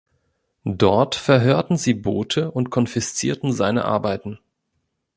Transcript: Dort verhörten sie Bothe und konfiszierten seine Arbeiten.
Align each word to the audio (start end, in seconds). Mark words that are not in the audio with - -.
Dort 0.65 1.13
verhörten 1.13 1.77
sie 1.77 1.93
Bothe 1.93 2.49
und 2.49 2.71
konfiszierten 2.71 3.53
seine 3.53 3.85
Arbeiten. 3.85 4.39